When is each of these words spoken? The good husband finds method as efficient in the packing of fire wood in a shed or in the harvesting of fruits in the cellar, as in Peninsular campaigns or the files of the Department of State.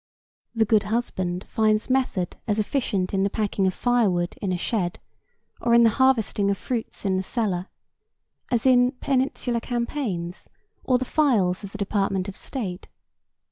The 0.55 0.65
good 0.65 0.81
husband 0.89 1.43
finds 1.43 1.87
method 1.87 2.35
as 2.47 2.57
efficient 2.57 3.13
in 3.13 3.21
the 3.21 3.29
packing 3.29 3.67
of 3.67 3.75
fire 3.75 4.09
wood 4.09 4.35
in 4.41 4.51
a 4.51 4.57
shed 4.57 4.99
or 5.61 5.75
in 5.75 5.83
the 5.83 5.91
harvesting 6.01 6.49
of 6.49 6.57
fruits 6.57 7.05
in 7.05 7.17
the 7.17 7.21
cellar, 7.21 7.67
as 8.49 8.65
in 8.65 8.93
Peninsular 8.93 9.59
campaigns 9.59 10.49
or 10.83 10.97
the 10.97 11.05
files 11.05 11.63
of 11.63 11.71
the 11.71 11.77
Department 11.77 12.27
of 12.27 12.35
State. 12.35 12.87